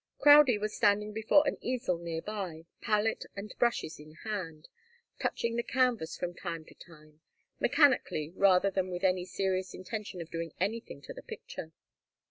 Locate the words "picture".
11.21-11.71